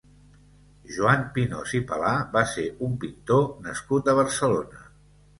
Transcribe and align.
Joan 0.93 1.25
Pinós 1.35 1.73
i 1.79 1.81
Palà 1.91 2.13
va 2.35 2.41
ser 2.53 2.65
un 2.87 2.95
pintor 3.03 3.45
nascut 3.67 4.09
a 4.09 4.15
Barcelona. 4.21 4.81